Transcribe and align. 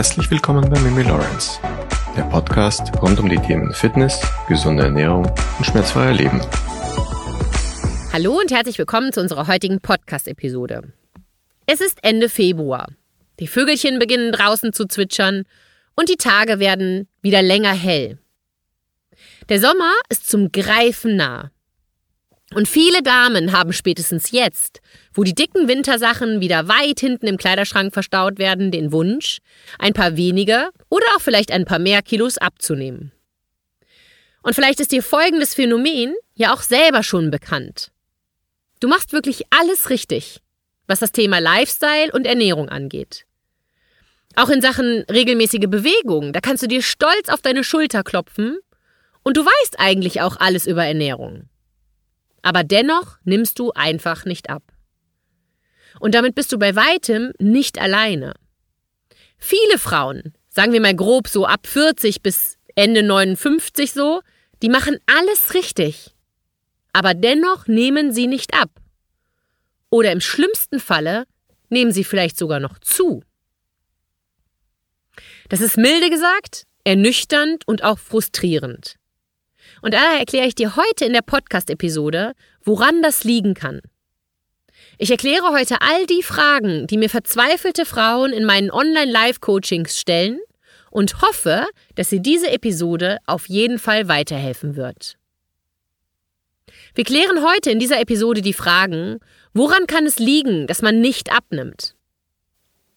Herzlich 0.00 0.30
willkommen 0.30 0.66
bei 0.70 0.80
Mimi 0.80 1.02
Lawrence, 1.02 1.60
der 2.16 2.22
Podcast 2.22 2.90
rund 3.02 3.20
um 3.20 3.28
die 3.28 3.36
Themen 3.36 3.70
Fitness, 3.74 4.18
gesunde 4.48 4.84
Ernährung 4.84 5.26
und 5.58 5.66
schmerzfreier 5.66 6.14
Leben. 6.14 6.40
Hallo 8.10 8.38
und 8.38 8.50
herzlich 8.50 8.78
willkommen 8.78 9.12
zu 9.12 9.20
unserer 9.20 9.46
heutigen 9.46 9.82
Podcast-Episode. 9.82 10.94
Es 11.66 11.82
ist 11.82 11.98
Ende 12.02 12.30
Februar. 12.30 12.88
Die 13.40 13.46
Vögelchen 13.46 13.98
beginnen 13.98 14.32
draußen 14.32 14.72
zu 14.72 14.86
zwitschern 14.86 15.44
und 15.96 16.08
die 16.08 16.16
Tage 16.16 16.60
werden 16.60 17.06
wieder 17.20 17.42
länger 17.42 17.74
hell. 17.74 18.16
Der 19.50 19.60
Sommer 19.60 19.92
ist 20.08 20.30
zum 20.30 20.50
Greifen 20.50 21.16
nah. 21.16 21.50
Und 22.52 22.66
viele 22.66 23.02
Damen 23.02 23.52
haben 23.52 23.72
spätestens 23.72 24.32
jetzt, 24.32 24.80
wo 25.14 25.22
die 25.22 25.34
dicken 25.34 25.68
Wintersachen 25.68 26.40
wieder 26.40 26.66
weit 26.66 26.98
hinten 26.98 27.28
im 27.28 27.36
Kleiderschrank 27.36 27.92
verstaut 27.92 28.38
werden, 28.38 28.72
den 28.72 28.90
Wunsch, 28.90 29.38
ein 29.78 29.92
paar 29.92 30.16
weniger 30.16 30.70
oder 30.88 31.06
auch 31.14 31.20
vielleicht 31.20 31.52
ein 31.52 31.64
paar 31.64 31.78
mehr 31.78 32.02
Kilos 32.02 32.38
abzunehmen. 32.38 33.12
Und 34.42 34.54
vielleicht 34.54 34.80
ist 34.80 34.90
dir 34.90 35.02
folgendes 35.02 35.54
Phänomen 35.54 36.14
ja 36.34 36.52
auch 36.52 36.62
selber 36.62 37.02
schon 37.02 37.30
bekannt. 37.30 37.92
Du 38.80 38.88
machst 38.88 39.12
wirklich 39.12 39.42
alles 39.50 39.90
richtig, 39.90 40.40
was 40.86 41.00
das 41.00 41.12
Thema 41.12 41.38
Lifestyle 41.38 42.10
und 42.12 42.26
Ernährung 42.26 42.68
angeht. 42.68 43.26
Auch 44.34 44.48
in 44.48 44.62
Sachen 44.62 45.04
regelmäßige 45.10 45.68
Bewegung, 45.68 46.32
da 46.32 46.40
kannst 46.40 46.62
du 46.62 46.66
dir 46.66 46.82
stolz 46.82 47.28
auf 47.28 47.42
deine 47.42 47.62
Schulter 47.62 48.02
klopfen 48.02 48.58
und 49.22 49.36
du 49.36 49.44
weißt 49.44 49.78
eigentlich 49.78 50.22
auch 50.22 50.36
alles 50.38 50.66
über 50.66 50.84
Ernährung. 50.84 51.49
Aber 52.42 52.64
dennoch 52.64 53.18
nimmst 53.24 53.58
du 53.58 53.72
einfach 53.72 54.24
nicht 54.24 54.50
ab. 54.50 54.62
Und 55.98 56.14
damit 56.14 56.34
bist 56.34 56.52
du 56.52 56.58
bei 56.58 56.76
weitem 56.76 57.32
nicht 57.38 57.78
alleine. 57.78 58.34
Viele 59.36 59.78
Frauen, 59.78 60.34
sagen 60.48 60.72
wir 60.72 60.80
mal 60.80 60.94
grob 60.94 61.28
so 61.28 61.46
ab 61.46 61.66
40 61.66 62.22
bis 62.22 62.58
Ende 62.74 63.02
59 63.02 63.92
so, 63.92 64.20
die 64.62 64.68
machen 64.68 64.98
alles 65.06 65.54
richtig. 65.54 66.14
Aber 66.92 67.14
dennoch 67.14 67.66
nehmen 67.66 68.12
sie 68.12 68.26
nicht 68.26 68.54
ab. 68.54 68.70
Oder 69.90 70.12
im 70.12 70.20
schlimmsten 70.20 70.80
Falle 70.80 71.26
nehmen 71.68 71.92
sie 71.92 72.04
vielleicht 72.04 72.38
sogar 72.38 72.60
noch 72.60 72.78
zu. 72.78 73.22
Das 75.48 75.60
ist 75.60 75.76
milde 75.76 76.10
gesagt, 76.10 76.66
ernüchternd 76.84 77.66
und 77.66 77.82
auch 77.82 77.98
frustrierend. 77.98 78.99
Und 79.82 79.94
daher 79.94 80.18
erkläre 80.18 80.46
ich 80.46 80.54
dir 80.54 80.76
heute 80.76 81.04
in 81.04 81.12
der 81.12 81.22
Podcast-Episode, 81.22 82.32
woran 82.62 83.02
das 83.02 83.24
liegen 83.24 83.54
kann. 83.54 83.80
Ich 84.98 85.10
erkläre 85.10 85.50
heute 85.50 85.80
all 85.80 86.06
die 86.06 86.22
Fragen, 86.22 86.86
die 86.86 86.98
mir 86.98 87.08
verzweifelte 87.08 87.86
Frauen 87.86 88.32
in 88.32 88.44
meinen 88.44 88.70
Online-Live-Coachings 88.70 89.98
stellen 89.98 90.38
und 90.90 91.22
hoffe, 91.22 91.66
dass 91.94 92.10
dir 92.10 92.20
diese 92.20 92.50
Episode 92.50 93.18
auf 93.26 93.48
jeden 93.48 93.78
Fall 93.78 94.08
weiterhelfen 94.08 94.76
wird. 94.76 95.16
Wir 96.94 97.04
klären 97.04 97.44
heute 97.44 97.70
in 97.70 97.78
dieser 97.78 98.00
Episode 98.00 98.42
die 98.42 98.52
Fragen, 98.52 99.20
woran 99.54 99.86
kann 99.86 100.06
es 100.06 100.18
liegen, 100.18 100.66
dass 100.66 100.82
man 100.82 101.00
nicht 101.00 101.32
abnimmt? 101.32 101.94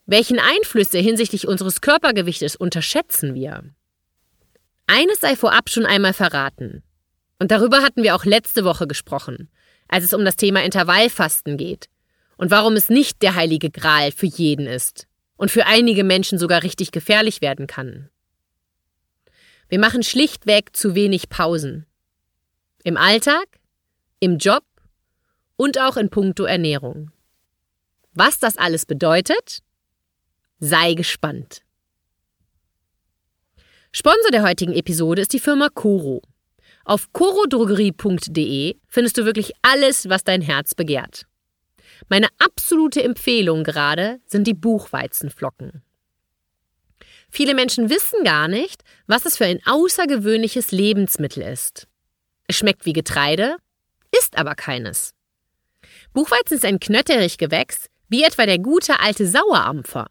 Welchen 0.05 0.39
Einflüsse 0.39 0.99
hinsichtlich 0.99 1.47
unseres 1.47 1.79
Körpergewichtes 1.79 2.55
unterschätzen 2.55 3.35
wir? 3.35 3.63
Eines 4.87 5.19
sei 5.19 5.35
vorab 5.35 5.69
schon 5.69 5.85
einmal 5.85 6.13
verraten. 6.13 6.83
Und 7.39 7.51
darüber 7.51 7.81
hatten 7.81 8.03
wir 8.03 8.15
auch 8.15 8.25
letzte 8.25 8.63
Woche 8.63 8.87
gesprochen, 8.87 9.49
als 9.87 10.03
es 10.03 10.13
um 10.13 10.23
das 10.25 10.35
Thema 10.35 10.63
Intervallfasten 10.63 11.57
geht 11.57 11.89
und 12.37 12.51
warum 12.51 12.73
es 12.73 12.89
nicht 12.89 13.21
der 13.21 13.35
heilige 13.35 13.69
Gral 13.69 14.11
für 14.11 14.25
jeden 14.25 14.67
ist 14.67 15.07
und 15.37 15.51
für 15.51 15.65
einige 15.65 16.03
Menschen 16.03 16.37
sogar 16.37 16.63
richtig 16.63 16.91
gefährlich 16.91 17.41
werden 17.41 17.67
kann. 17.67 18.09
Wir 19.69 19.79
machen 19.79 20.03
schlichtweg 20.03 20.75
zu 20.75 20.95
wenig 20.95 21.29
Pausen. 21.29 21.85
Im 22.83 22.97
Alltag, 22.97 23.47
im 24.19 24.37
Job 24.37 24.63
und 25.55 25.79
auch 25.79 25.97
in 25.97 26.09
puncto 26.09 26.43
Ernährung. 26.43 27.11
Was 28.13 28.39
das 28.39 28.57
alles 28.57 28.85
bedeutet? 28.85 29.63
Sei 30.59 30.93
gespannt. 30.93 31.62
Sponsor 33.95 34.31
der 34.31 34.41
heutigen 34.41 34.73
Episode 34.73 35.21
ist 35.21 35.33
die 35.33 35.39
Firma 35.39 35.69
Coro. 35.69 36.23
Auf 36.83 37.13
corodrogerie.de 37.13 38.75
findest 38.87 39.17
du 39.19 39.25
wirklich 39.25 39.51
alles, 39.61 40.09
was 40.09 40.23
dein 40.23 40.41
Herz 40.41 40.73
begehrt. 40.73 41.27
Meine 42.09 42.27
absolute 42.39 43.03
Empfehlung 43.03 43.63
gerade 43.63 44.19
sind 44.25 44.47
die 44.47 44.55
Buchweizenflocken. 44.55 45.83
Viele 47.29 47.53
Menschen 47.53 47.91
wissen 47.91 48.23
gar 48.23 48.47
nicht, 48.47 48.81
was 49.05 49.25
es 49.25 49.37
für 49.37 49.45
ein 49.45 49.61
außergewöhnliches 49.63 50.71
Lebensmittel 50.71 51.43
ist. 51.43 51.87
Es 52.47 52.57
schmeckt 52.57 52.87
wie 52.87 52.93
Getreide, 52.93 53.57
ist 54.19 54.39
aber 54.39 54.55
keines. 54.55 55.13
Buchweizen 56.13 56.57
ist 56.57 56.65
ein 56.65 56.79
knötterig 56.79 57.37
Gewächs, 57.37 57.89
wie 58.09 58.23
etwa 58.23 58.47
der 58.47 58.57
gute 58.57 58.99
alte 58.99 59.27
Sauerampfer. 59.27 60.07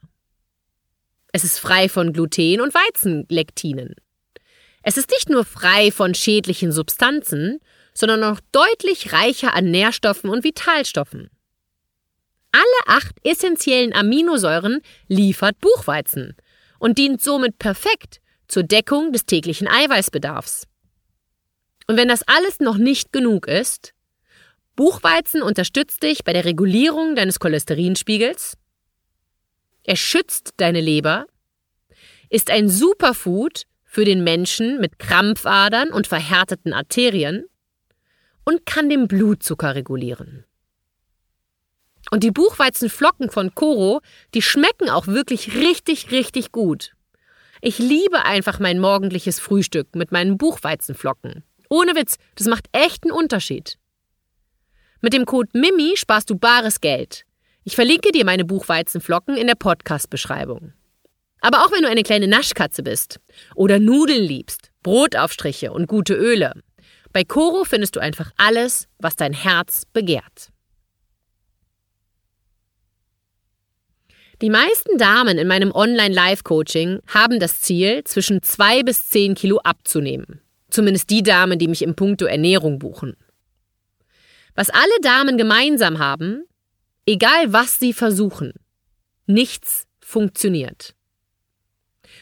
Es 1.33 1.45
ist 1.45 1.59
frei 1.59 1.89
von 1.89 2.13
Gluten 2.13 2.61
und 2.61 2.75
Weizenlektinen. 2.75 3.97
Es 4.83 4.99
ist 4.99 5.11
nicht 5.11 5.31
nur 5.31 5.45
frei 5.45 5.91
von 5.91 6.15
schädlichen 6.15 6.73
Substanzen, 6.73 7.59
sondern 7.95 8.23
auch 8.25 8.41
deutlich 8.53 9.13
reicher 9.13 9.55
an 9.55 9.71
Nährstoffen 9.71 10.29
und 10.29 10.45
Vitalstoffen. 10.45 11.31
Alle 12.53 12.97
acht 12.99 13.17
essentiellen 13.25 13.95
Aminosäuren 13.95 14.81
liefert 15.09 15.59
Buchweizen 15.61 16.37
und 16.79 16.99
dient 16.99 17.23
somit 17.23 17.59
perfekt 17.59 18.21
zur 18.47 18.63
Deckung 18.63 19.13
des 19.13 19.25
täglichen 19.25 19.69
Eiweißbedarfs. 19.69 20.67
Und 21.87 21.97
wenn 21.97 22.09
das 22.09 22.23
alles 22.27 22.61
noch 22.61 22.77
nicht 22.77 23.13
genug 23.13 23.47
ist, 23.47 23.95
Buchweizen 24.77 25.43
unterstützt 25.43 26.03
dich 26.03 26.25
bei 26.25 26.33
der 26.33 26.45
Regulierung 26.45 27.15
deines 27.15 27.41
Cholesterinspiegels, 27.41 28.57
er 29.85 29.97
schützt 29.97 30.55
deine 30.59 30.81
Leber, 30.81 31.27
ist 32.31 32.51
ein 32.51 32.69
Superfood 32.69 33.65
für 33.85 34.05
den 34.05 34.25
Menschen 34.25 34.81
mit 34.81 34.99
Krampfadern 34.99 35.91
und 35.91 36.07
verhärteten 36.07 36.73
Arterien 36.73 37.45
und 38.45 38.65
kann 38.65 38.89
den 38.89 39.09
Blutzucker 39.09 39.75
regulieren. 39.75 40.45
Und 42.11 42.25
die 42.25 42.31
Buchweizenflocken 42.31 43.31
von 43.31 43.55
Koro, 43.55 44.01
die 44.35 44.43
schmecken 44.43 44.91
auch 44.91 45.07
wirklich 45.07 45.55
richtig, 45.55 46.11
richtig 46.11 46.53
gut. 46.53 46.95
Ich 47.61 47.79
liebe 47.79 48.25
einfach 48.25 48.59
mein 48.59 48.81
morgendliches 48.81 49.39
Frühstück 49.39 49.95
mit 49.95 50.11
meinen 50.11 50.37
Buchweizenflocken. 50.37 51.45
Ohne 51.69 51.95
Witz, 51.95 52.19
das 52.35 52.49
macht 52.49 52.67
echt 52.73 53.05
einen 53.05 53.13
Unterschied. 53.13 53.79
Mit 55.01 55.13
dem 55.13 55.27
Code 55.27 55.51
MIMI 55.53 55.97
sparst 55.97 56.29
du 56.31 56.37
bares 56.37 56.81
Geld. 56.81 57.25
Ich 57.65 57.77
verlinke 57.77 58.11
dir 58.11 58.25
meine 58.25 58.45
Buchweizenflocken 58.45 59.37
in 59.37 59.47
der 59.47 59.55
Podcast-Beschreibung. 59.55 60.73
Aber 61.41 61.65
auch 61.65 61.73
wenn 61.73 61.83
du 61.83 61.89
eine 61.89 62.03
kleine 62.03 62.27
Naschkatze 62.27 62.83
bist 62.83 63.21
oder 63.55 63.79
Nudeln 63.79 64.25
liebst, 64.25 64.71
Brotaufstriche 64.83 65.73
und 65.73 65.87
gute 65.87 66.15
Öle, 66.15 66.55
bei 67.13 67.25
Koro 67.25 67.65
findest 67.65 67.95
du 67.95 68.01
einfach 68.01 68.33
alles, 68.37 68.89
was 68.99 69.17
dein 69.17 69.33
Herz 69.33 69.85
begehrt. 69.93 70.49
Die 74.41 74.51
meisten 74.51 74.99
Damen 74.99 75.39
in 75.39 75.47
meinem 75.47 75.71
Online-Live-Coaching 75.71 76.99
haben 77.07 77.39
das 77.39 77.61
Ziel, 77.61 78.03
zwischen 78.03 78.43
zwei 78.43 78.83
bis 78.83 79.09
zehn 79.09 79.37
Kilo 79.37 79.59
abzunehmen. 79.59 80.41
Zumindest 80.69 81.11
die 81.11 81.23
Damen, 81.23 81.61
die 81.61 81.69
mich 81.69 81.83
im 81.83 81.95
Punkto 81.95 82.25
Ernährung 82.25 82.81
buchen. 82.81 83.17
Was 84.57 84.69
alle 84.69 85.01
Damen 85.03 85.39
gemeinsam 85.39 86.01
haben, 86.01 86.45
Egal 87.07 87.53
was 87.53 87.79
sie 87.79 87.93
versuchen, 87.93 88.53
nichts 89.27 89.87
funktioniert. 90.01 90.95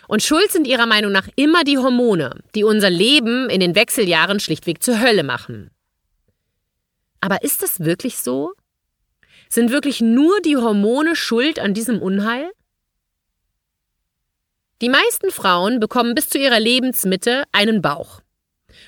Und 0.09 0.23
schuld 0.23 0.51
sind 0.51 0.67
ihrer 0.67 0.87
Meinung 0.87 1.13
nach 1.13 1.29
immer 1.37 1.65
die 1.65 1.79
Hormone, 1.79 2.43
die 2.55 2.65
unser 2.65 2.91
Leben 2.91 3.51
in 3.51 3.61
den 3.61 3.75
Wechseljahren 3.75 4.41
schlichtweg 4.41 4.83
zur 4.83 5.01
Hölle 5.01 5.23
machen. 5.23 5.71
Aber 7.21 7.43
ist 7.43 7.63
das 7.63 7.81
wirklich 7.81 8.19
so? 8.19 8.55
Sind 9.49 9.71
wirklich 9.71 10.01
nur 10.01 10.41
die 10.41 10.57
Hormone 10.57 11.17
schuld 11.17 11.59
an 11.59 11.75
diesem 11.75 12.01
Unheil? 12.01 12.51
Die 14.81 14.89
meisten 14.89 15.31
Frauen 15.31 15.79
bekommen 15.79 16.15
bis 16.15 16.29
zu 16.29 16.39
ihrer 16.39 16.59
Lebensmitte 16.59 17.45
einen 17.53 17.83
Bauch. 17.83 18.23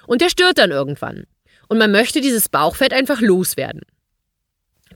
Und 0.06 0.22
der 0.22 0.30
stört 0.30 0.58
dann 0.58 0.70
irgendwann. 0.70 1.26
Und 1.68 1.78
man 1.78 1.92
möchte 1.92 2.20
dieses 2.20 2.48
Bauchfett 2.48 2.92
einfach 2.92 3.20
loswerden. 3.20 3.82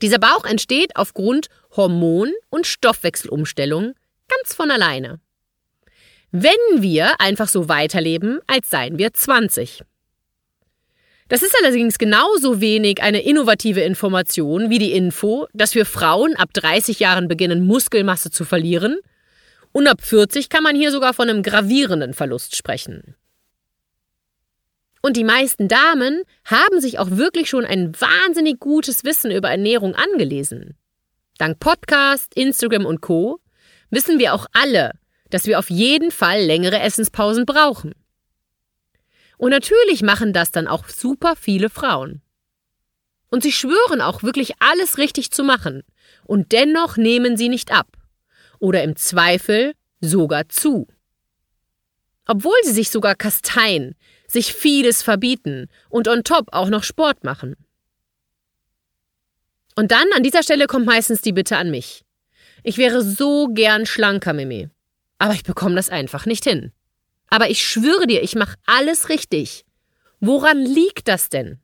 Dieser 0.01 0.19
Bauch 0.19 0.45
entsteht 0.45 0.95
aufgrund 0.95 1.47
Hormon- 1.75 2.33
und 2.49 2.67
Stoffwechselumstellung 2.67 3.93
ganz 4.27 4.53
von 4.53 4.71
alleine. 4.71 5.19
Wenn 6.31 6.51
wir 6.75 7.19
einfach 7.19 7.47
so 7.47 7.69
weiterleben, 7.69 8.39
als 8.47 8.69
seien 8.69 8.97
wir 8.97 9.13
20. 9.13 9.81
Das 11.29 11.41
ist 11.41 11.55
allerdings 11.61 11.97
genauso 11.97 12.61
wenig 12.61 13.01
eine 13.01 13.21
innovative 13.21 13.81
Information 13.81 14.69
wie 14.69 14.79
die 14.79 14.93
Info, 14.93 15.47
dass 15.53 15.75
wir 15.75 15.85
Frauen 15.85 16.35
ab 16.35 16.53
30 16.53 16.99
Jahren 16.99 17.27
beginnen, 17.27 17.65
Muskelmasse 17.65 18.31
zu 18.31 18.45
verlieren 18.45 18.99
Und 19.73 19.87
ab 19.87 20.01
40 20.01 20.49
kann 20.49 20.63
man 20.63 20.75
hier 20.75 20.91
sogar 20.91 21.13
von 21.13 21.29
einem 21.29 21.43
gravierenden 21.43 22.13
Verlust 22.13 22.55
sprechen. 22.55 23.15
Und 25.01 25.17
die 25.17 25.23
meisten 25.23 25.67
Damen 25.67 26.23
haben 26.45 26.81
sich 26.81 26.99
auch 26.99 27.11
wirklich 27.11 27.49
schon 27.49 27.65
ein 27.65 27.93
wahnsinnig 27.99 28.59
gutes 28.59 29.03
Wissen 29.03 29.31
über 29.31 29.49
Ernährung 29.49 29.95
angelesen. 29.95 30.75
Dank 31.37 31.59
Podcast, 31.59 32.33
Instagram 32.35 32.85
und 32.85 33.01
Co. 33.01 33.39
wissen 33.89 34.19
wir 34.19 34.33
auch 34.33 34.47
alle, 34.53 34.93
dass 35.29 35.45
wir 35.45 35.59
auf 35.59 35.69
jeden 35.69 36.11
Fall 36.11 36.41
längere 36.41 36.79
Essenspausen 36.79 37.45
brauchen. 37.45 37.93
Und 39.37 39.51
natürlich 39.51 40.01
machen 40.01 40.33
das 40.33 40.51
dann 40.51 40.67
auch 40.67 40.89
super 40.89 41.35
viele 41.35 41.69
Frauen. 41.69 42.21
Und 43.29 43.43
sie 43.43 43.51
schwören 43.51 44.01
auch 44.01 44.23
wirklich 44.23 44.53
alles 44.59 44.97
richtig 44.97 45.31
zu 45.31 45.43
machen. 45.43 45.83
Und 46.25 46.53
dennoch 46.53 46.97
nehmen 46.97 47.37
sie 47.37 47.49
nicht 47.49 47.71
ab. 47.71 47.87
Oder 48.59 48.83
im 48.83 48.95
Zweifel 48.95 49.73
sogar 49.99 50.49
zu. 50.49 50.87
Obwohl 52.25 52.57
sie 52.63 52.73
sich 52.73 52.89
sogar 52.89 53.15
kasteien, 53.15 53.95
sich 54.27 54.53
vieles 54.53 55.01
verbieten 55.01 55.69
und 55.89 56.07
on 56.07 56.23
top 56.23 56.47
auch 56.51 56.69
noch 56.69 56.83
Sport 56.83 57.23
machen. 57.23 57.55
Und 59.75 59.91
dann 59.91 60.07
an 60.15 60.23
dieser 60.23 60.43
Stelle 60.43 60.67
kommt 60.67 60.85
meistens 60.85 61.21
die 61.21 61.33
Bitte 61.33 61.57
an 61.57 61.71
mich. 61.71 62.03
Ich 62.63 62.77
wäre 62.77 63.01
so 63.01 63.47
gern 63.47 63.85
schlanker, 63.85 64.33
Mimi. 64.33 64.69
Aber 65.19 65.33
ich 65.33 65.43
bekomme 65.43 65.75
das 65.75 65.89
einfach 65.89 66.25
nicht 66.25 66.43
hin. 66.43 66.71
Aber 67.29 67.49
ich 67.49 67.65
schwöre 67.65 68.07
dir, 68.07 68.23
ich 68.23 68.35
mache 68.35 68.55
alles 68.65 69.09
richtig. 69.09 69.65
Woran 70.19 70.59
liegt 70.59 71.07
das 71.07 71.29
denn? 71.29 71.59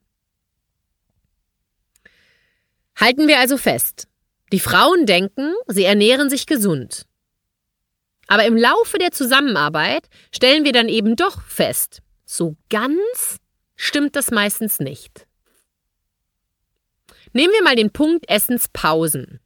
Halten 2.95 3.27
wir 3.27 3.39
also 3.39 3.57
fest. 3.57 4.07
Die 4.51 4.59
Frauen 4.59 5.06
denken, 5.06 5.54
sie 5.68 5.83
ernähren 5.83 6.30
sich 6.30 6.45
gesund. 6.45 7.07
Aber 8.27 8.45
im 8.45 8.56
Laufe 8.56 9.00
der 9.00 9.12
Zusammenarbeit 9.12 10.07
stellen 10.33 10.63
wir 10.63 10.71
dann 10.71 10.88
eben 10.88 11.16
doch 11.16 11.42
fest, 11.42 12.01
so 12.35 12.56
ganz 12.69 13.38
stimmt 13.75 14.15
das 14.15 14.31
meistens 14.31 14.80
nicht. 14.80 15.27
Nehmen 17.33 17.53
wir 17.53 17.63
mal 17.63 17.75
den 17.75 17.91
Punkt 17.91 18.30
Essenspausen. 18.30 19.39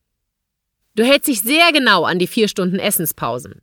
Du 0.95 1.03
hältst 1.03 1.27
dich 1.27 1.41
sehr 1.41 1.71
genau 1.71 2.03
an 2.03 2.19
die 2.19 2.27
vier 2.27 2.47
Stunden 2.47 2.79
Essenspausen. 2.79 3.61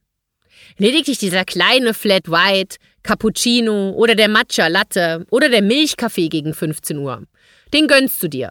Lediglich 0.78 1.18
dieser 1.18 1.44
kleine 1.44 1.94
Flat 1.94 2.28
White, 2.28 2.76
Cappuccino 3.02 3.90
oder 3.90 4.14
der 4.14 4.28
Matcha 4.28 4.68
Latte 4.68 5.26
oder 5.30 5.48
der 5.48 5.62
Milchkaffee 5.62 6.28
gegen 6.28 6.54
15 6.54 6.98
Uhr, 6.98 7.24
den 7.72 7.86
gönnst 7.86 8.22
du 8.22 8.28
dir. 8.28 8.50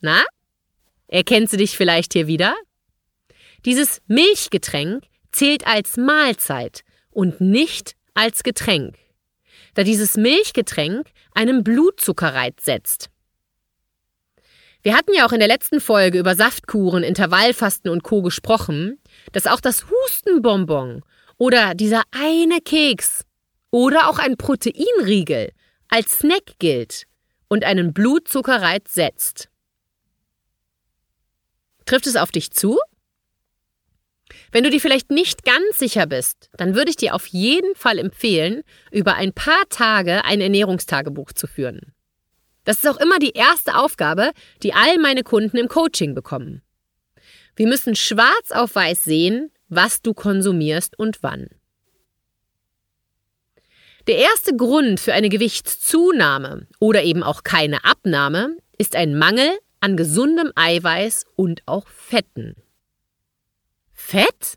Na? 0.00 0.24
Erkennst 1.06 1.52
du 1.52 1.56
dich 1.56 1.76
vielleicht 1.76 2.12
hier 2.12 2.26
wieder? 2.26 2.56
Dieses 3.64 4.00
Milchgetränk 4.06 5.04
zählt 5.32 5.66
als 5.66 5.96
Mahlzeit 5.96 6.84
und 7.10 7.40
nicht 7.40 7.94
als 8.14 8.42
Getränk, 8.42 8.96
da 9.78 9.84
dieses 9.84 10.16
Milchgetränk 10.16 11.06
einen 11.34 11.62
Blutzuckerreiz 11.62 12.64
setzt. 12.64 13.10
Wir 14.82 14.96
hatten 14.96 15.12
ja 15.14 15.24
auch 15.24 15.30
in 15.30 15.38
der 15.38 15.46
letzten 15.46 15.80
Folge 15.80 16.18
über 16.18 16.34
Saftkuren, 16.34 17.04
Intervallfasten 17.04 17.88
und 17.88 18.02
Co. 18.02 18.22
gesprochen, 18.22 18.98
dass 19.30 19.46
auch 19.46 19.60
das 19.60 19.86
Hustenbonbon 19.88 21.04
oder 21.36 21.76
dieser 21.76 22.02
eine 22.10 22.60
Keks 22.60 23.24
oder 23.70 24.10
auch 24.10 24.18
ein 24.18 24.36
Proteinriegel 24.36 25.52
als 25.88 26.18
Snack 26.18 26.58
gilt 26.58 27.04
und 27.46 27.62
einen 27.62 27.92
Blutzuckerreiz 27.92 28.92
setzt. 28.92 29.48
Trifft 31.86 32.08
es 32.08 32.16
auf 32.16 32.32
dich 32.32 32.50
zu? 32.50 32.80
Wenn 34.50 34.64
du 34.64 34.70
dir 34.70 34.80
vielleicht 34.80 35.10
nicht 35.10 35.44
ganz 35.44 35.78
sicher 35.78 36.06
bist, 36.06 36.48
dann 36.56 36.74
würde 36.74 36.90
ich 36.90 36.96
dir 36.96 37.14
auf 37.14 37.26
jeden 37.26 37.74
Fall 37.74 37.98
empfehlen, 37.98 38.62
über 38.90 39.14
ein 39.14 39.32
paar 39.32 39.68
Tage 39.68 40.24
ein 40.24 40.40
Ernährungstagebuch 40.40 41.32
zu 41.32 41.46
führen. 41.46 41.92
Das 42.64 42.78
ist 42.78 42.88
auch 42.88 43.00
immer 43.00 43.18
die 43.18 43.32
erste 43.32 43.76
Aufgabe, 43.76 44.32
die 44.62 44.74
all 44.74 44.98
meine 44.98 45.22
Kunden 45.22 45.56
im 45.56 45.68
Coaching 45.68 46.14
bekommen. 46.14 46.62
Wir 47.56 47.66
müssen 47.66 47.96
schwarz 47.96 48.50
auf 48.50 48.74
weiß 48.74 49.04
sehen, 49.04 49.50
was 49.68 50.02
du 50.02 50.14
konsumierst 50.14 50.98
und 50.98 51.18
wann. 51.22 51.48
Der 54.06 54.16
erste 54.16 54.56
Grund 54.56 55.00
für 55.00 55.12
eine 55.12 55.28
Gewichtszunahme 55.28 56.66
oder 56.78 57.02
eben 57.02 57.22
auch 57.22 57.42
keine 57.42 57.84
Abnahme 57.84 58.56
ist 58.78 58.96
ein 58.96 59.18
Mangel 59.18 59.50
an 59.80 59.96
gesundem 59.96 60.50
Eiweiß 60.54 61.24
und 61.36 61.62
auch 61.66 61.86
Fetten. 61.88 62.56
Fett? 64.10 64.54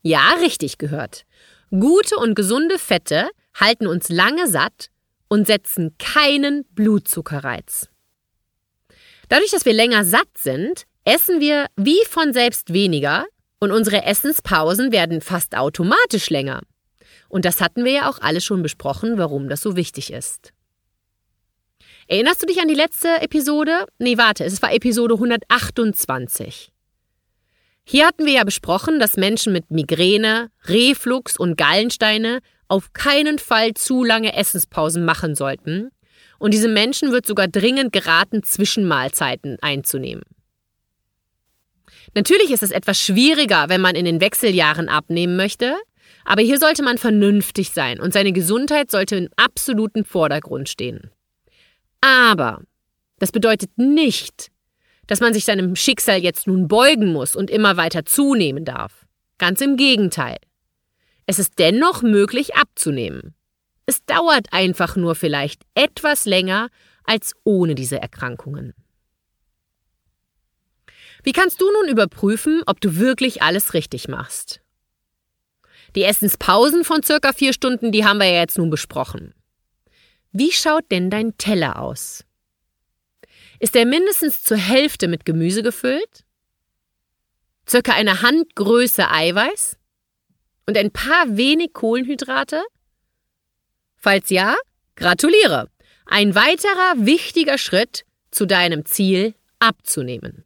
Ja, 0.00 0.36
richtig 0.40 0.78
gehört. 0.78 1.26
Gute 1.70 2.16
und 2.16 2.34
gesunde 2.34 2.78
Fette 2.78 3.28
halten 3.54 3.86
uns 3.86 4.08
lange 4.08 4.48
satt 4.48 4.88
und 5.28 5.46
setzen 5.46 5.94
keinen 5.98 6.64
Blutzuckerreiz. 6.70 7.90
Dadurch, 9.28 9.50
dass 9.50 9.66
wir 9.66 9.74
länger 9.74 10.06
satt 10.06 10.38
sind, 10.38 10.84
essen 11.04 11.38
wir 11.38 11.66
wie 11.76 12.02
von 12.08 12.32
selbst 12.32 12.72
weniger 12.72 13.26
und 13.60 13.72
unsere 13.72 14.06
Essenspausen 14.06 14.90
werden 14.90 15.20
fast 15.20 15.54
automatisch 15.54 16.30
länger. 16.30 16.62
Und 17.28 17.44
das 17.44 17.60
hatten 17.60 17.84
wir 17.84 17.92
ja 17.92 18.08
auch 18.08 18.20
alle 18.22 18.40
schon 18.40 18.62
besprochen, 18.62 19.18
warum 19.18 19.50
das 19.50 19.60
so 19.60 19.76
wichtig 19.76 20.10
ist. 20.10 20.54
Erinnerst 22.08 22.40
du 22.40 22.46
dich 22.46 22.58
an 22.58 22.68
die 22.68 22.74
letzte 22.74 23.20
Episode? 23.20 23.84
Nee, 23.98 24.16
warte, 24.16 24.44
es 24.44 24.62
war 24.62 24.72
Episode 24.72 25.12
128. 25.16 26.71
Hier 27.84 28.06
hatten 28.06 28.26
wir 28.26 28.32
ja 28.32 28.44
besprochen, 28.44 29.00
dass 29.00 29.16
Menschen 29.16 29.52
mit 29.52 29.70
Migräne, 29.70 30.50
Reflux 30.64 31.36
und 31.36 31.56
Gallensteine 31.56 32.40
auf 32.68 32.92
keinen 32.92 33.38
Fall 33.38 33.74
zu 33.74 34.04
lange 34.04 34.34
Essenspausen 34.34 35.04
machen 35.04 35.34
sollten. 35.34 35.90
Und 36.38 36.54
diese 36.54 36.68
Menschen 36.68 37.12
wird 37.12 37.26
sogar 37.26 37.48
dringend 37.48 37.92
geraten, 37.92 38.42
Zwischenmahlzeiten 38.42 39.58
einzunehmen. 39.60 40.22
Natürlich 42.14 42.50
ist 42.50 42.62
es 42.62 42.70
etwas 42.70 43.00
schwieriger, 43.00 43.68
wenn 43.68 43.80
man 43.80 43.94
in 43.94 44.04
den 44.04 44.20
Wechseljahren 44.20 44.88
abnehmen 44.88 45.36
möchte, 45.36 45.76
aber 46.24 46.42
hier 46.42 46.58
sollte 46.58 46.82
man 46.82 46.98
vernünftig 46.98 47.70
sein 47.70 48.00
und 48.00 48.12
seine 48.12 48.32
Gesundheit 48.32 48.90
sollte 48.90 49.16
im 49.16 49.28
absoluten 49.36 50.04
Vordergrund 50.04 50.68
stehen. 50.68 51.10
Aber 52.00 52.62
das 53.18 53.32
bedeutet 53.32 53.70
nicht, 53.76 54.51
dass 55.12 55.20
man 55.20 55.34
sich 55.34 55.44
seinem 55.44 55.76
Schicksal 55.76 56.22
jetzt 56.22 56.46
nun 56.46 56.68
beugen 56.68 57.12
muss 57.12 57.36
und 57.36 57.50
immer 57.50 57.76
weiter 57.76 58.06
zunehmen 58.06 58.64
darf. 58.64 59.04
Ganz 59.36 59.60
im 59.60 59.76
Gegenteil. 59.76 60.38
Es 61.26 61.38
ist 61.38 61.58
dennoch 61.58 62.00
möglich 62.00 62.54
abzunehmen. 62.54 63.34
Es 63.84 64.06
dauert 64.06 64.54
einfach 64.54 64.96
nur 64.96 65.14
vielleicht 65.14 65.64
etwas 65.74 66.24
länger 66.24 66.70
als 67.04 67.34
ohne 67.44 67.74
diese 67.74 68.00
Erkrankungen. 68.00 68.72
Wie 71.22 71.32
kannst 71.32 71.60
du 71.60 71.70
nun 71.70 71.90
überprüfen, 71.90 72.62
ob 72.64 72.80
du 72.80 72.96
wirklich 72.96 73.42
alles 73.42 73.74
richtig 73.74 74.08
machst? 74.08 74.62
Die 75.94 76.04
Essenspausen 76.04 76.84
von 76.84 77.02
circa 77.02 77.34
vier 77.34 77.52
Stunden, 77.52 77.92
die 77.92 78.06
haben 78.06 78.16
wir 78.16 78.30
ja 78.30 78.40
jetzt 78.40 78.56
nun 78.56 78.70
besprochen. 78.70 79.34
Wie 80.30 80.52
schaut 80.52 80.90
denn 80.90 81.10
dein 81.10 81.36
Teller 81.36 81.82
aus? 81.82 82.24
Ist 83.62 83.76
er 83.76 83.86
mindestens 83.86 84.42
zur 84.42 84.56
Hälfte 84.56 85.06
mit 85.06 85.24
Gemüse 85.24 85.62
gefüllt? 85.62 86.24
Circa 87.68 87.92
eine 87.92 88.20
Handgröße 88.20 89.08
Eiweiß? 89.08 89.76
Und 90.66 90.76
ein 90.76 90.90
paar 90.90 91.36
wenig 91.36 91.72
Kohlenhydrate? 91.72 92.60
Falls 93.94 94.30
ja, 94.30 94.56
gratuliere! 94.96 95.68
Ein 96.06 96.34
weiterer 96.34 97.06
wichtiger 97.06 97.56
Schritt 97.56 98.04
zu 98.32 98.46
deinem 98.46 98.84
Ziel 98.84 99.36
abzunehmen. 99.60 100.44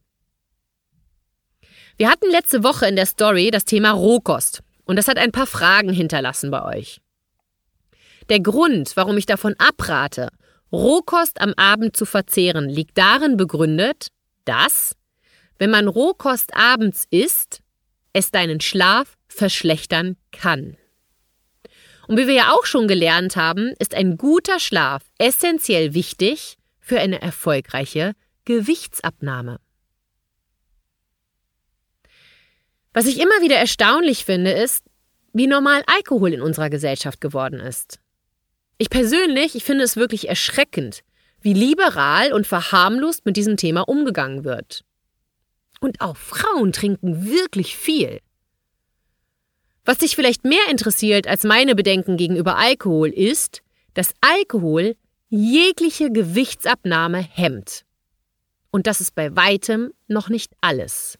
Wir 1.97 2.11
hatten 2.11 2.29
letzte 2.29 2.63
Woche 2.63 2.85
in 2.85 2.95
der 2.95 3.07
Story 3.07 3.49
das 3.49 3.65
Thema 3.65 3.93
Rohkost 3.93 4.61
und 4.85 4.95
das 4.95 5.07
hat 5.07 5.17
ein 5.17 5.31
paar 5.31 5.47
Fragen 5.47 5.91
hinterlassen 5.91 6.51
bei 6.51 6.63
euch. 6.63 7.01
Der 8.29 8.41
Grund, 8.41 8.95
warum 8.95 9.17
ich 9.17 9.25
davon 9.25 9.55
abrate, 9.57 10.29
Rohkost 10.71 11.39
am 11.41 11.53
Abend 11.55 11.95
zu 11.95 12.05
verzehren, 12.05 12.69
liegt 12.69 12.97
darin 12.97 13.37
begründet, 13.37 14.07
dass, 14.45 14.95
wenn 15.57 15.69
man 15.69 15.87
Rohkost 15.87 16.55
abends 16.55 17.05
isst, 17.09 17.61
es 18.13 18.31
deinen 18.31 18.59
Schlaf 18.59 19.17
verschlechtern 19.27 20.17
kann. 20.31 20.77
Und 22.07 22.17
wie 22.17 22.27
wir 22.27 22.33
ja 22.33 22.53
auch 22.53 22.65
schon 22.65 22.87
gelernt 22.87 23.35
haben, 23.35 23.73
ist 23.79 23.93
ein 23.93 24.17
guter 24.17 24.59
Schlaf 24.59 25.03
essentiell 25.17 25.93
wichtig 25.93 26.57
für 26.79 26.99
eine 26.99 27.21
erfolgreiche 27.21 28.13
Gewichtsabnahme. 28.45 29.59
Was 32.93 33.05
ich 33.05 33.19
immer 33.19 33.41
wieder 33.41 33.57
erstaunlich 33.57 34.25
finde, 34.25 34.51
ist, 34.51 34.83
wie 35.33 35.47
normal 35.47 35.83
Alkohol 35.85 36.33
in 36.33 36.41
unserer 36.41 36.69
Gesellschaft 36.69 37.21
geworden 37.21 37.59
ist. 37.59 37.99
Ich 38.77 38.89
persönlich, 38.89 39.55
ich 39.55 39.63
finde 39.63 39.83
es 39.83 39.95
wirklich 39.95 40.29
erschreckend, 40.29 41.03
wie 41.41 41.53
liberal 41.53 42.33
und 42.33 42.45
verharmlost 42.45 43.25
mit 43.25 43.37
diesem 43.37 43.57
Thema 43.57 43.81
umgegangen 43.81 44.43
wird. 44.43 44.83
Und 45.79 46.01
auch 46.01 46.17
Frauen 46.17 46.71
trinken 46.71 47.25
wirklich 47.25 47.75
viel. 47.75 48.19
Was 49.85 49.99
dich 49.99 50.15
vielleicht 50.15 50.43
mehr 50.43 50.69
interessiert 50.69 51.27
als 51.27 51.43
meine 51.43 51.75
Bedenken 51.75 52.17
gegenüber 52.17 52.57
Alkohol 52.57 53.09
ist, 53.09 53.61
dass 53.93 54.13
Alkohol 54.21 54.95
jegliche 55.29 56.11
Gewichtsabnahme 56.11 57.19
hemmt. 57.19 57.85
Und 58.69 58.85
das 58.85 59.01
ist 59.01 59.15
bei 59.15 59.35
weitem 59.35 59.91
noch 60.07 60.29
nicht 60.29 60.53
alles. 60.61 61.17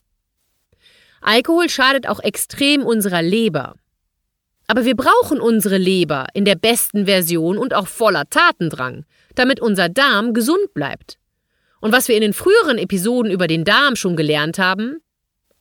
Alkohol 1.21 1.69
schadet 1.69 2.07
auch 2.07 2.19
extrem 2.19 2.85
unserer 2.85 3.21
Leber. 3.21 3.75
Aber 4.67 4.83
wir 4.83 4.95
brauchen 4.95 5.39
unsere 5.39 5.77
Leber 5.77 6.27
in 6.33 6.43
der 6.43 6.55
besten 6.55 7.05
Version 7.05 7.57
und 7.57 7.73
auch 7.73 7.87
voller 7.87 8.29
Tatendrang, 8.29 9.05
damit 9.33 9.61
unser 9.61 9.87
Darm 9.87 10.33
gesund 10.33 10.73
bleibt. 10.73 11.17
Und 11.79 11.93
was 11.93 12.09
wir 12.09 12.15
in 12.15 12.21
den 12.21 12.33
früheren 12.33 12.77
Episoden 12.77 13.31
über 13.31 13.47
den 13.47 13.63
Darm 13.63 13.95
schon 13.95 14.17
gelernt 14.17 14.59
haben, 14.59 14.97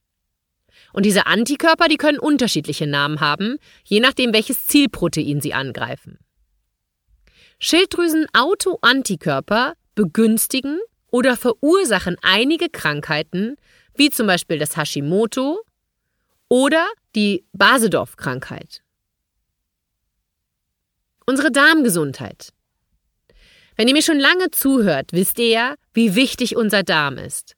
Und 0.94 1.06
diese 1.06 1.26
Antikörper, 1.26 1.90
die 1.90 1.98
können 1.98 2.20
unterschiedliche 2.20 2.88
Namen 2.88 3.20
haben, 3.20 3.58
je 3.84 4.00
nachdem, 4.00 4.32
welches 4.32 4.66
Zielprotein 4.68 5.42
sie 5.42 5.54
angreifen. 5.54 6.20
Schilddrüsen-Autoantikörper 7.60 9.74
begünstigen 9.94 10.80
oder 11.12 11.36
verursachen 11.36 12.16
einige 12.22 12.70
Krankheiten, 12.70 13.58
wie 13.94 14.10
zum 14.10 14.26
Beispiel 14.26 14.58
das 14.58 14.78
Hashimoto 14.78 15.60
oder 16.48 16.88
die 17.14 17.44
Basedorf-Krankheit. 17.52 18.82
Unsere 21.26 21.52
Darmgesundheit. 21.52 22.53
Wenn 23.76 23.88
ihr 23.88 23.94
mir 23.94 24.04
schon 24.04 24.20
lange 24.20 24.52
zuhört, 24.52 25.14
wisst 25.14 25.40
ihr 25.40 25.48
ja, 25.48 25.76
wie 25.94 26.16
wichtig 26.16 26.56
unser 26.56 26.84
Darm 26.84 27.18
ist. 27.18 27.56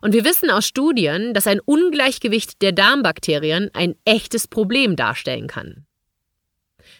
Und 0.00 0.12
wir 0.12 0.24
wissen 0.24 0.50
aus 0.50 0.66
Studien, 0.66 1.34
dass 1.34 1.46
ein 1.46 1.60
Ungleichgewicht 1.60 2.62
der 2.62 2.72
Darmbakterien 2.72 3.70
ein 3.72 3.96
echtes 4.04 4.46
Problem 4.46 4.94
darstellen 4.94 5.48
kann. 5.48 5.86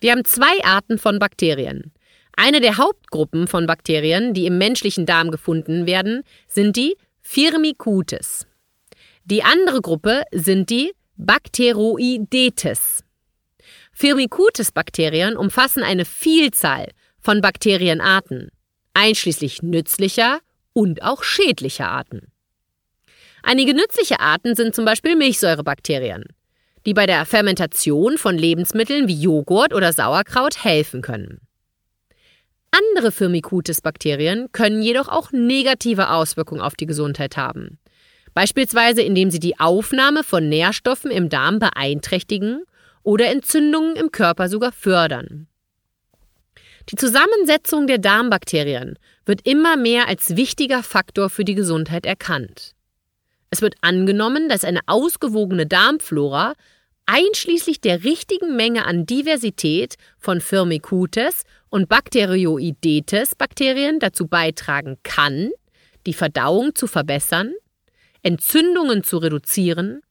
Wir 0.01 0.13
haben 0.13 0.25
zwei 0.25 0.65
Arten 0.65 0.99
von 0.99 1.19
Bakterien. 1.19 1.93
Eine 2.37 2.61
der 2.61 2.77
Hauptgruppen 2.77 3.47
von 3.47 3.67
Bakterien, 3.67 4.35
die 4.35 4.47
im 4.47 4.59
menschlichen 4.59 5.07
Darm 5.07 5.31
gefunden 5.31 5.87
werden, 5.87 6.23
sind 6.49 6.77
die 6.77 6.97
Firmicutes. 7.23 8.47
Die 9.25 9.43
andere 9.43 9.81
Gruppe 9.81 10.23
sind 10.33 10.71
die 10.71 10.93
Bacteroidetes. 11.17 13.05
Firmicutes-Bakterien 13.93 15.37
umfassen 15.37 15.83
eine 15.83 16.05
Vielzahl 16.05 16.91
von 17.21 17.41
Bakterienarten 17.41 18.51
einschließlich 18.97 19.63
nützlicher 19.63 20.41
und 20.73 21.03
auch 21.03 21.23
schädlicher 21.23 21.89
Arten. 21.89 22.33
Einige 23.43 23.75
nützliche 23.75 24.21
Arten 24.21 24.57
sind 24.57 24.75
zum 24.75 24.85
Beispiel 24.85 25.15
Milchsäurebakterien, 25.17 26.25
die 26.87 26.95
bei 26.95 27.07
der 27.07 27.27
Fermentation 27.27 28.17
von 28.17 28.37
Lebensmitteln 28.37 29.07
wie 29.07 29.21
Joghurt 29.21 29.75
oder 29.75 29.93
Sauerkraut 29.93 30.65
helfen 30.65 31.03
können. 31.03 31.41
Andere 32.71 33.13
Firmicutes-Bakterien 33.13 34.49
können 34.53 34.83
jedoch 34.83 35.09
auch 35.09 35.31
negative 35.31 36.11
Auswirkungen 36.11 36.61
auf 36.61 36.75
die 36.75 36.87
Gesundheit 36.87 37.37
haben, 37.37 37.79
beispielsweise 38.35 39.03
indem 39.03 39.31
sie 39.31 39.41
die 39.41 39.61
Aufnahme 39.61 40.25
von 40.25 40.49
Nährstoffen 40.49 41.11
im 41.11 41.29
Darm 41.29 41.59
beeinträchtigen 41.59 42.65
oder 43.03 43.27
Entzündungen 43.27 43.95
im 43.95 44.11
Körper 44.11 44.49
sogar 44.49 44.73
fördern. 44.73 45.49
Die 46.89 46.97
Zusammensetzung 46.97 47.89
der 47.89 47.99
Darmbakterien 47.99 48.97
wird 49.25 49.45
immer 49.45 49.77
mehr 49.77 50.07
als 50.07 50.37
wichtiger 50.37 50.85
Faktor 50.85 51.31
für 51.31 51.45
die 51.45 51.57
Gesundheit 51.57 52.07
erkannt. 52.07 52.75
Es 53.51 53.61
wird 53.61 53.75
angenommen, 53.81 54.49
dass 54.49 54.63
eine 54.63 54.81
ausgewogene 54.87 55.67
Darmflora 55.67 56.55
einschließlich 57.07 57.81
der 57.81 58.05
richtigen 58.05 58.55
Menge 58.55 58.85
an 58.85 59.05
Diversität 59.05 59.97
von 60.19 60.41
Firmicutes 60.41 61.43
und 61.71 61.89
Bacteroidetes 61.89 63.35
Bakterien 63.35 63.99
dazu 63.99 64.29
beitragen 64.29 64.99
kann, 65.03 65.51
die 66.07 66.15
Verdauung 66.15 66.77
zu 66.77 66.87
verbessern, 66.87 67.53
Entzündungen 68.23 69.03
zu 69.03 69.19
reduzieren 69.19 70.03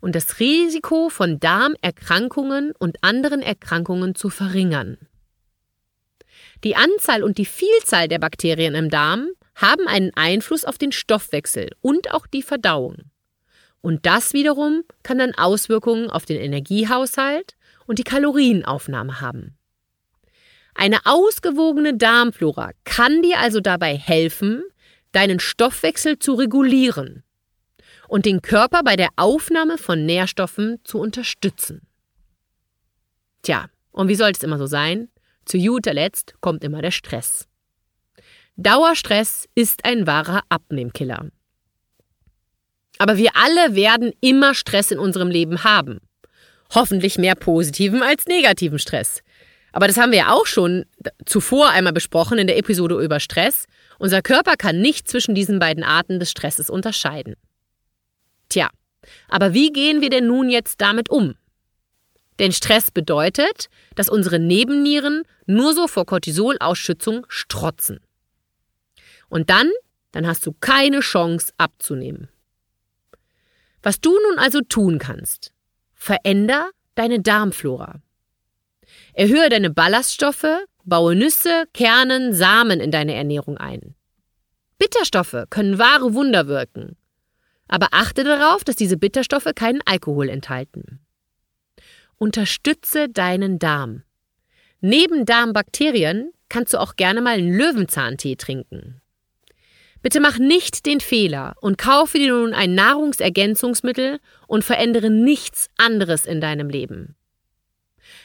und 0.00 0.14
das 0.14 0.40
Risiko 0.40 1.10
von 1.10 1.40
Darmerkrankungen 1.40 2.72
und 2.78 2.96
anderen 3.02 3.42
Erkrankungen 3.42 4.14
zu 4.14 4.30
verringern. 4.30 4.96
Die 6.64 6.76
Anzahl 6.76 7.22
und 7.24 7.38
die 7.38 7.46
Vielzahl 7.46 8.08
der 8.08 8.18
Bakterien 8.18 8.74
im 8.74 8.88
Darm 8.88 9.28
haben 9.54 9.86
einen 9.88 10.12
Einfluss 10.14 10.64
auf 10.64 10.78
den 10.78 10.92
Stoffwechsel 10.92 11.70
und 11.80 12.12
auch 12.12 12.26
die 12.26 12.42
Verdauung. 12.42 12.96
Und 13.80 14.06
das 14.06 14.32
wiederum 14.32 14.84
kann 15.02 15.18
dann 15.18 15.34
Auswirkungen 15.34 16.08
auf 16.08 16.24
den 16.24 16.40
Energiehaushalt 16.40 17.56
und 17.86 17.98
die 17.98 18.04
Kalorienaufnahme 18.04 19.20
haben. 19.20 19.56
Eine 20.74 21.00
ausgewogene 21.04 21.94
Darmflora 21.94 22.70
kann 22.84 23.22
dir 23.22 23.40
also 23.40 23.60
dabei 23.60 23.96
helfen, 23.96 24.62
deinen 25.10 25.40
Stoffwechsel 25.40 26.18
zu 26.18 26.34
regulieren 26.34 27.24
und 28.08 28.24
den 28.24 28.40
Körper 28.40 28.82
bei 28.82 28.96
der 28.96 29.10
Aufnahme 29.16 29.78
von 29.78 30.06
Nährstoffen 30.06 30.80
zu 30.84 30.98
unterstützen. 30.98 31.82
Tja, 33.42 33.66
und 33.90 34.08
wie 34.08 34.14
soll 34.14 34.30
es 34.30 34.42
immer 34.42 34.58
so 34.58 34.66
sein? 34.66 35.08
Zu 35.44 35.58
guter 35.58 35.94
Letzt 35.94 36.34
kommt 36.40 36.64
immer 36.64 36.82
der 36.82 36.90
Stress. 36.90 37.46
Dauerstress 38.56 39.48
ist 39.54 39.84
ein 39.84 40.06
wahrer 40.06 40.42
Abnehmkiller. 40.48 41.28
Aber 42.98 43.16
wir 43.16 43.30
alle 43.34 43.74
werden 43.74 44.12
immer 44.20 44.54
Stress 44.54 44.90
in 44.90 44.98
unserem 44.98 45.28
Leben 45.28 45.64
haben. 45.64 46.00
Hoffentlich 46.74 47.18
mehr 47.18 47.34
positiven 47.34 48.02
als 48.02 48.26
negativen 48.26 48.78
Stress. 48.78 49.22
Aber 49.72 49.86
das 49.86 49.96
haben 49.96 50.12
wir 50.12 50.18
ja 50.18 50.32
auch 50.32 50.46
schon 50.46 50.84
zuvor 51.24 51.70
einmal 51.70 51.94
besprochen 51.94 52.38
in 52.38 52.46
der 52.46 52.58
Episode 52.58 53.02
über 53.02 53.20
Stress. 53.20 53.66
Unser 53.98 54.22
Körper 54.22 54.56
kann 54.56 54.80
nicht 54.80 55.08
zwischen 55.08 55.34
diesen 55.34 55.58
beiden 55.58 55.82
Arten 55.82 56.20
des 56.20 56.30
Stresses 56.30 56.68
unterscheiden. 56.68 57.34
Tja, 58.48 58.68
aber 59.28 59.54
wie 59.54 59.72
gehen 59.72 60.02
wir 60.02 60.10
denn 60.10 60.26
nun 60.26 60.50
jetzt 60.50 60.80
damit 60.80 61.08
um? 61.08 61.34
Denn 62.42 62.50
Stress 62.50 62.90
bedeutet, 62.90 63.70
dass 63.94 64.08
unsere 64.08 64.40
Nebennieren 64.40 65.22
nur 65.46 65.74
so 65.74 65.86
vor 65.86 66.06
Cortisolausschützung 66.06 67.24
strotzen. 67.28 68.00
Und 69.28 69.48
dann, 69.48 69.70
dann 70.10 70.26
hast 70.26 70.44
du 70.44 70.52
keine 70.52 71.00
Chance 71.00 71.52
abzunehmen. 71.56 72.28
Was 73.80 74.00
du 74.00 74.10
nun 74.10 74.40
also 74.40 74.60
tun 74.60 74.98
kannst, 74.98 75.52
veränder 75.94 76.70
deine 76.96 77.20
Darmflora. 77.20 78.00
Erhöhe 79.12 79.48
deine 79.48 79.70
Ballaststoffe 79.70 80.64
baue 80.84 81.14
Nüsse, 81.14 81.66
Kernen, 81.72 82.34
Samen 82.34 82.80
in 82.80 82.90
deine 82.90 83.14
Ernährung 83.14 83.56
ein. 83.56 83.94
Bitterstoffe 84.78 85.44
können 85.48 85.78
wahre 85.78 86.12
Wunder 86.14 86.48
wirken. 86.48 86.96
Aber 87.68 87.90
achte 87.92 88.24
darauf, 88.24 88.64
dass 88.64 88.74
diese 88.74 88.96
Bitterstoffe 88.96 89.52
keinen 89.54 89.80
Alkohol 89.86 90.28
enthalten. 90.28 90.98
Unterstütze 92.22 93.08
deinen 93.08 93.58
Darm. 93.58 94.04
Neben 94.80 95.26
Darmbakterien 95.26 96.30
kannst 96.48 96.72
du 96.72 96.78
auch 96.78 96.94
gerne 96.94 97.20
mal 97.20 97.36
einen 97.36 97.52
Löwenzahntee 97.52 98.36
trinken. 98.36 99.00
Bitte 100.02 100.20
mach 100.20 100.38
nicht 100.38 100.86
den 100.86 101.00
Fehler 101.00 101.56
und 101.60 101.78
kaufe 101.78 102.18
dir 102.18 102.32
nun 102.32 102.54
ein 102.54 102.76
Nahrungsergänzungsmittel 102.76 104.20
und 104.46 104.62
verändere 104.62 105.10
nichts 105.10 105.68
anderes 105.76 106.24
in 106.24 106.40
deinem 106.40 106.70
Leben. 106.70 107.16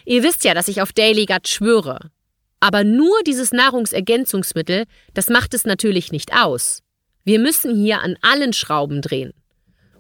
Ihr 0.06 0.22
wisst 0.22 0.44
ja, 0.44 0.54
dass 0.54 0.68
ich 0.68 0.84
auf 0.84 0.94
Daily 0.94 1.26
Gut 1.26 1.48
schwöre. 1.48 2.12
Aber 2.60 2.84
nur 2.84 3.24
dieses 3.26 3.52
Nahrungsergänzungsmittel, 3.52 4.86
das 5.16 5.28
macht 5.30 5.56
es 5.56 5.66
natürlich 5.66 6.12
nicht 6.12 6.34
aus. 6.36 6.84
Wir 7.24 7.40
müssen 7.40 7.76
hier 7.76 8.02
an 8.02 8.16
allen 8.22 8.54
Schrauben 8.54 9.02
drehen. 9.02 9.34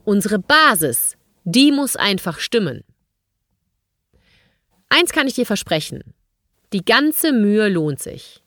Unsere 0.05 0.37
Basis, 0.37 1.17
die 1.45 1.71
muss 1.71 1.95
einfach 1.95 2.37
stimmen. 2.37 2.83
Eins 4.89 5.11
kann 5.11 5.27
ich 5.27 5.35
dir 5.35 5.45
versprechen. 5.45 6.13
Die 6.73 6.83
ganze 6.83 7.31
Mühe 7.31 7.69
lohnt 7.69 8.01
sich. 8.01 8.41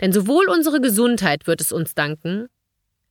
Denn 0.00 0.12
sowohl 0.12 0.48
unsere 0.48 0.80
Gesundheit 0.80 1.46
wird 1.46 1.60
es 1.60 1.72
uns 1.72 1.94
danken, 1.94 2.48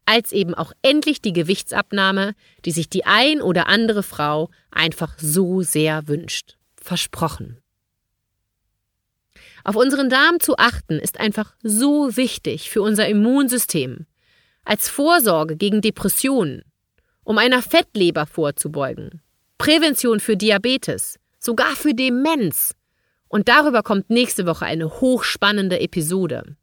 als 0.05 0.31
eben 0.31 0.55
auch 0.55 0.73
endlich 0.81 1.21
die 1.21 1.33
Gewichtsabnahme, 1.33 2.33
die 2.65 2.71
sich 2.71 2.89
die 2.89 3.05
ein 3.05 3.41
oder 3.41 3.67
andere 3.67 4.01
Frau 4.01 4.49
einfach 4.71 5.17
so 5.19 5.61
sehr 5.61 6.07
wünscht. 6.07 6.57
Versprochen. 6.81 7.59
Auf 9.63 9.75
unseren 9.75 10.09
Darm 10.09 10.39
zu 10.39 10.57
achten 10.57 10.97
ist 10.99 11.19
einfach 11.19 11.53
so 11.61 12.15
wichtig 12.17 12.71
für 12.71 12.81
unser 12.81 13.07
Immunsystem. 13.07 14.07
Als 14.63 14.89
Vorsorge 14.89 15.57
gegen 15.57 15.81
Depressionen, 15.81 16.63
um 17.23 17.37
einer 17.37 17.61
Fettleber 17.61 18.25
vorzubeugen, 18.25 19.21
Prävention 19.59 20.19
für 20.19 20.37
Diabetes, 20.37 21.19
sogar 21.39 21.75
für 21.75 21.93
Demenz. 21.93 22.75
Und 23.27 23.47
darüber 23.47 23.83
kommt 23.83 24.09
nächste 24.09 24.45
Woche 24.45 24.65
eine 24.65 25.01
hochspannende 25.01 25.79
Episode. 25.79 26.55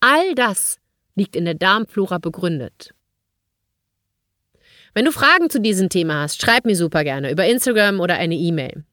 All 0.00 0.34
das 0.34 0.78
liegt 1.14 1.36
in 1.36 1.44
der 1.44 1.54
Darmflora 1.54 2.18
begründet. 2.18 2.90
Wenn 4.94 5.04
du 5.04 5.12
Fragen 5.12 5.50
zu 5.50 5.60
diesem 5.60 5.88
Thema 5.88 6.22
hast, 6.22 6.40
schreib 6.40 6.64
mir 6.64 6.76
super 6.76 7.04
gerne 7.04 7.30
über 7.30 7.46
Instagram 7.46 8.00
oder 8.00 8.16
eine 8.16 8.34
E-Mail. 8.34 8.84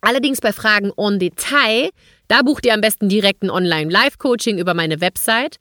Allerdings 0.00 0.40
bei 0.40 0.52
Fragen 0.52 0.92
en 0.96 1.18
Detail, 1.18 1.90
da 2.26 2.42
bucht 2.42 2.66
ihr 2.66 2.74
am 2.74 2.80
besten 2.80 3.08
direkt 3.08 3.42
ein 3.42 3.50
Online-Live-Coaching 3.50 4.58
über 4.58 4.74
meine 4.74 5.00
Website. 5.00 5.58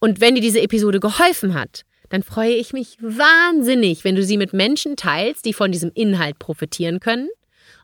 Und 0.00 0.20
wenn 0.20 0.34
dir 0.34 0.40
diese 0.40 0.60
Episode 0.60 1.00
geholfen 1.00 1.54
hat, 1.54 1.82
dann 2.08 2.22
freue 2.22 2.54
ich 2.54 2.72
mich 2.72 2.96
wahnsinnig, 3.00 4.04
wenn 4.04 4.14
du 4.14 4.24
sie 4.24 4.36
mit 4.36 4.52
Menschen 4.52 4.96
teilst, 4.96 5.44
die 5.44 5.52
von 5.52 5.70
diesem 5.70 5.90
Inhalt 5.94 6.38
profitieren 6.38 7.00
können. 7.00 7.28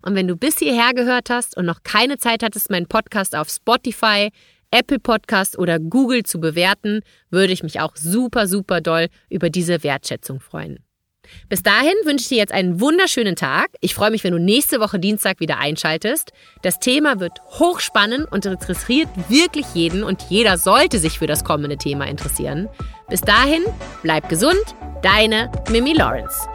Und 0.02 0.14
wenn 0.14 0.28
du 0.28 0.36
bis 0.36 0.58
hierher 0.58 0.94
gehört 0.94 1.30
hast 1.30 1.56
und 1.56 1.66
noch 1.66 1.82
keine 1.82 2.18
Zeit 2.18 2.42
hattest, 2.42 2.70
meinen 2.70 2.86
Podcast 2.86 3.36
auf 3.36 3.48
Spotify, 3.48 4.30
Apple 4.70 5.00
Podcast 5.00 5.58
oder 5.58 5.78
Google 5.78 6.22
zu 6.22 6.40
bewerten, 6.40 7.00
würde 7.30 7.52
ich 7.52 7.62
mich 7.62 7.80
auch 7.80 7.96
super, 7.96 8.46
super 8.46 8.80
doll 8.80 9.08
über 9.28 9.50
diese 9.50 9.82
Wertschätzung 9.82 10.40
freuen. 10.40 10.78
Bis 11.48 11.62
dahin 11.62 11.94
wünsche 12.04 12.22
ich 12.22 12.28
dir 12.28 12.38
jetzt 12.38 12.52
einen 12.52 12.80
wunderschönen 12.80 13.36
Tag. 13.36 13.68
Ich 13.80 13.94
freue 13.94 14.10
mich, 14.10 14.24
wenn 14.24 14.32
du 14.32 14.40
nächste 14.40 14.80
Woche 14.80 14.98
Dienstag 14.98 15.40
wieder 15.40 15.58
einschaltest. 15.58 16.32
Das 16.62 16.78
Thema 16.78 17.20
wird 17.20 17.40
hochspannend 17.58 18.30
und 18.30 18.46
interessiert 18.46 19.08
wirklich 19.28 19.66
jeden 19.74 20.02
und 20.02 20.22
jeder 20.28 20.58
sollte 20.58 20.98
sich 20.98 21.18
für 21.18 21.26
das 21.26 21.44
kommende 21.44 21.76
Thema 21.76 22.06
interessieren. 22.06 22.68
Bis 23.08 23.20
dahin, 23.20 23.62
bleib 24.02 24.28
gesund, 24.28 24.62
deine 25.02 25.50
Mimi 25.70 25.92
Lawrence. 25.92 26.48